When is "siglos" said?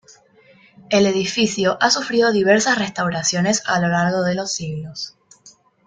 4.51-5.15